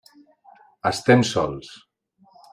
[0.91, 1.71] Estem sols.